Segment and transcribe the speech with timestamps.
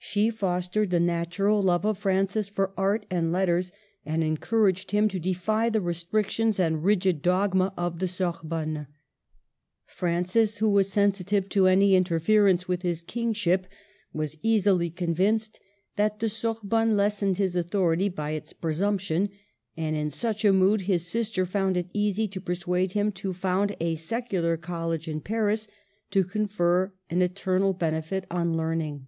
[0.00, 3.72] She fostered the natural love of Francis for art and letters,
[4.06, 8.86] and encouraged him to defy the restrictions and rigid dogma of the Sorbonne.
[9.84, 13.66] Francis, who was sensitive to any interference with his king ship,
[14.14, 15.60] was easily convinced
[15.96, 19.28] that the Sorbonne lessened his authority by its presumption;
[19.76, 23.34] and in such a mood his sister found it easy to per suade him to
[23.34, 25.68] found a secular college in Paris,
[26.10, 29.06] to confer an eternal benefit on Learning.